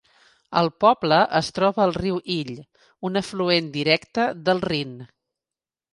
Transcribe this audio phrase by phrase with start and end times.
[0.59, 2.51] El poble es troba al riu Ill,
[3.11, 5.01] un afluent directe del Rhin.